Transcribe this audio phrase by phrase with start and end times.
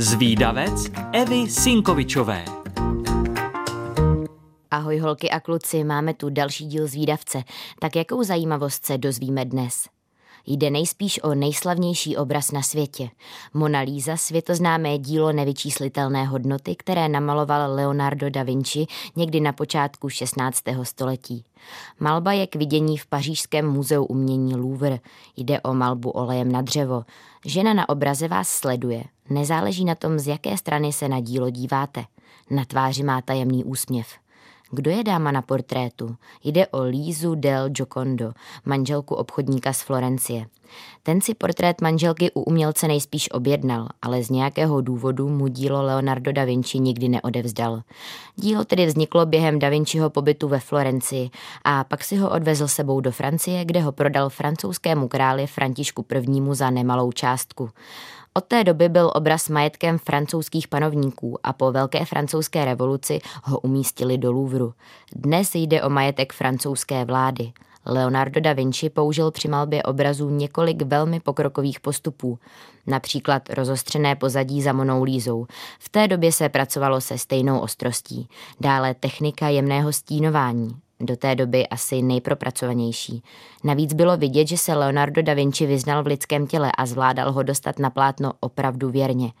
[0.00, 2.44] Zvídavec Evy Sinkovičové.
[4.70, 7.42] Ahoj holky a kluci, máme tu další díl Zvídavce.
[7.80, 9.88] Tak jakou zajímavost se dozvíme dnes?
[10.50, 13.10] Jde nejspíš o nejslavnější obraz na světě.
[13.54, 18.86] Mona Lisa, světoznámé dílo nevyčíslitelné hodnoty, které namaloval Leonardo da Vinci
[19.16, 20.62] někdy na počátku 16.
[20.82, 21.44] století.
[22.00, 24.98] Malba je k vidění v pařížském muzeu umění Louvre.
[25.36, 27.04] Jde o malbu olejem na dřevo.
[27.44, 29.04] Žena na obraze vás sleduje.
[29.30, 32.04] Nezáleží na tom, z jaké strany se na dílo díváte.
[32.50, 34.06] Na tváři má tajemný úsměv.
[34.70, 36.16] Kdo je dáma na portrétu?
[36.44, 38.32] Jde o Lízu del Giocondo,
[38.64, 40.46] manželku obchodníka z Florencie.
[41.02, 46.32] Ten si portrét manželky u umělce nejspíš objednal, ale z nějakého důvodu mu dílo Leonardo
[46.32, 47.82] da Vinci nikdy neodevzdal.
[48.36, 51.30] Dílo tedy vzniklo během da Vinciho pobytu ve Florencii
[51.64, 56.54] a pak si ho odvezl sebou do Francie, kde ho prodal francouzskému králi Františku I.
[56.54, 57.70] za nemalou částku.
[58.38, 64.18] Od té doby byl obraz majetkem francouzských panovníků a po Velké francouzské revoluci ho umístili
[64.18, 64.74] do Louvru.
[65.16, 67.52] Dnes jde o majetek francouzské vlády.
[67.86, 72.38] Leonardo da Vinci použil při malbě obrazů několik velmi pokrokových postupů,
[72.86, 75.46] například rozostřené pozadí za Monou Lízou.
[75.78, 78.28] V té době se pracovalo se stejnou ostrostí.
[78.60, 83.22] Dále technika jemného stínování, do té doby asi nejpropracovanější.
[83.64, 87.42] Navíc bylo vidět, že se Leonardo da Vinci vyznal v lidském těle a zvládal ho
[87.42, 89.32] dostat na plátno opravdu věrně.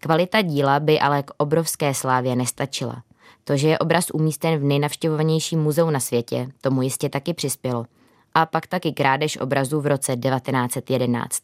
[0.00, 3.02] Kvalita díla by ale k obrovské slávě nestačila.
[3.44, 7.86] To, že je obraz umístěn v nejnavštěvovanějším muzeu na světě, tomu jistě taky přispělo.
[8.34, 11.42] A pak taky krádež obrazů v roce 1911.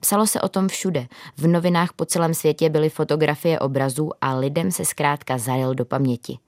[0.00, 1.06] Psalo se o tom všude.
[1.36, 6.38] V novinách po celém světě byly fotografie obrazů a lidem se zkrátka zajel do paměti.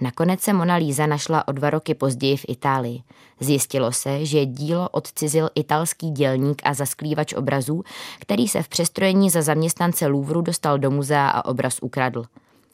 [0.00, 3.02] Nakonec se Mona Lisa našla o dva roky později v Itálii.
[3.40, 7.84] Zjistilo se, že dílo odcizil italský dělník a zasklívač obrazů,
[8.20, 12.24] který se v přestrojení za zaměstnance Louvru dostal do muzea a obraz ukradl.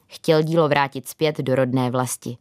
[0.07, 2.37] Chtěl dílo vrátit zpět do rodné vlasti.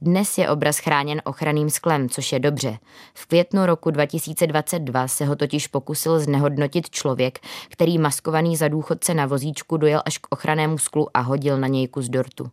[0.00, 2.78] Dnes je obraz chráněn ochranným sklem, což je dobře.
[3.14, 9.26] V květnu roku 2022 se ho totiž pokusil znehodnotit člověk, který maskovaný za důchodce na
[9.26, 12.50] vozíčku dojel až k ochrannému sklu a hodil na něj kus dortu.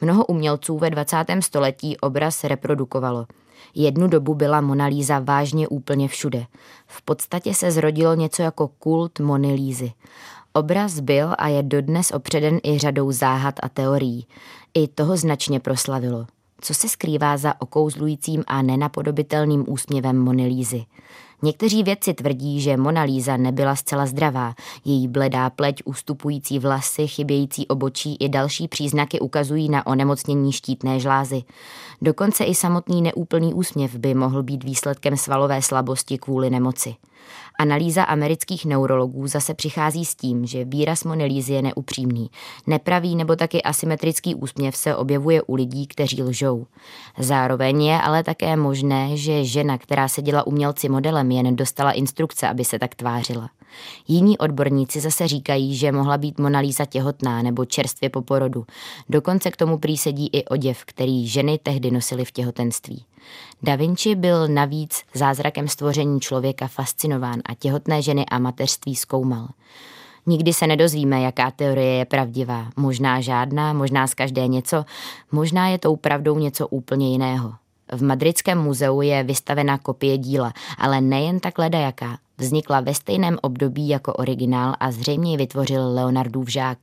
[0.00, 1.16] Mnoho umělců ve 20.
[1.40, 3.26] století obraz reprodukovalo.
[3.74, 6.46] Jednu dobu byla Mona Lisa vážně úplně všude.
[6.86, 9.92] V podstatě se zrodilo něco jako kult Mony Lízy.
[10.52, 14.26] Obraz byl a je dodnes opředen i řadou záhad a teorií.
[14.74, 16.26] I toho značně proslavilo.
[16.60, 20.84] Co se skrývá za okouzlujícím a nenapodobitelným úsměvem Mony Lízy?
[21.42, 24.54] Někteří vědci tvrdí, že Mona Lisa nebyla zcela zdravá.
[24.84, 31.42] Její bledá pleť, ustupující vlasy, chybějící obočí i další příznaky ukazují na onemocnění štítné žlázy.
[32.02, 36.94] Dokonce i samotný neúplný úsměv by mohl být výsledkem svalové slabosti kvůli nemoci.
[37.58, 42.30] Analýza amerických neurologů zase přichází s tím, že výraz Monelízy je neupřímný.
[42.66, 46.66] Nepravý nebo taky asymetrický úsměv se objevuje u lidí, kteří lžou.
[47.18, 52.48] Zároveň je ale také možné, že žena, která se děla umělci modelem, jen dostala instrukce,
[52.48, 53.50] aby se tak tvářila.
[54.08, 58.66] Jiní odborníci zase říkají, že mohla být Monalíza těhotná nebo čerstvě po porodu.
[59.08, 63.04] Dokonce k tomu prý sedí i oděv, který ženy tehdy nosily v těhotenství.
[63.62, 69.48] Da Vinci byl navíc zázrakem stvoření člověka fascinován a těhotné ženy a mateřství zkoumal.
[70.26, 72.66] Nikdy se nedozvíme, jaká teorie je pravdivá.
[72.76, 74.84] Možná žádná, možná z každé něco,
[75.32, 77.54] možná je tou pravdou něco úplně jiného.
[77.92, 82.18] V Madridském muzeu je vystavena kopie díla, ale nejen tak ledajaká.
[82.38, 86.78] Vznikla ve stejném období jako originál a zřejmě ji vytvořil Leonardův žák.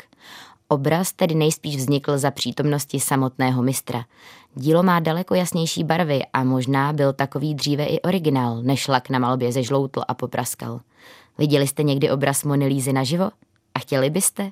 [0.68, 4.06] Obraz tedy nejspíš vznikl za přítomnosti samotného mistra.
[4.56, 9.20] Dílo má daleko jasnější barvy a možná byl takový dříve i originál, než lak na
[9.20, 10.80] malbě zežloutl a popraskal.
[11.38, 13.30] Viděli jste někdy obraz Monilízy naživo?
[13.74, 14.52] A chtěli byste?